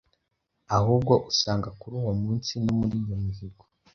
[0.77, 3.63] Ahubwo usanga kuri uwo munsi no muri iyo mihango